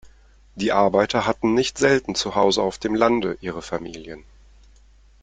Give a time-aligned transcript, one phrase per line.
[0.55, 4.23] Die Arbeiter hatten nicht selten zuhause auf dem Lande ihre Familien.